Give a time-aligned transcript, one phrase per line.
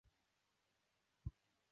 [0.03, 1.67] 拔灼易怒多疑。